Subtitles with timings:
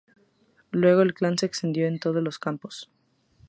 [0.71, 2.89] Luego el clan se extendió en todos los campos.